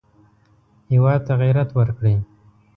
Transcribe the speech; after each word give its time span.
هېواد 0.91 1.19
ته 1.27 1.33
غیرت 1.41 1.69
ورکړئ 1.79 2.15